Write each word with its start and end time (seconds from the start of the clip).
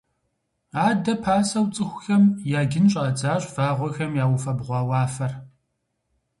Адэ 0.87 1.13
пасэу 1.25 1.65
цӏыхухэм 1.73 2.23
яджын 2.59 2.85
щӏадзащ 2.91 3.43
вагъуэхэм 3.53 4.11
яуфэбгъуа 4.23 4.79
уафэр. 4.87 5.31